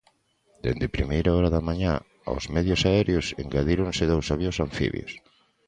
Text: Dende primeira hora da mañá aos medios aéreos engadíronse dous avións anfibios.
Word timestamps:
Dende 0.63 0.93
primeira 0.97 1.33
hora 1.35 1.53
da 1.55 1.65
mañá 1.69 1.93
aos 2.29 2.43
medios 2.55 2.81
aéreos 2.89 3.25
engadíronse 3.41 4.09
dous 4.11 4.27
avións 4.35 4.57
anfibios. 4.65 5.11